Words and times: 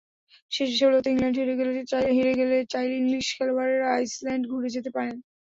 শেষ 0.51 0.69
ষোলোতে 0.79 1.07
ইংল্যান্ড 1.09 1.37
হেরে 1.37 2.33
গেলে 2.39 2.57
চাইলে 2.71 2.93
ইংলিশ 2.97 3.27
খেলোয়াড়েরা 3.37 3.87
আইসল্যান্ড 3.97 4.43
ঘুরে 4.51 4.69
যেতে 4.75 4.89
পারেন। 4.95 5.15